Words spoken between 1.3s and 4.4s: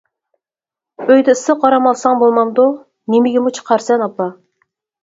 ئىسسىق ئارام ئالساڭ بولمامدۇ؟ نېمىگىمۇ چىقارسەن ئاپا؟!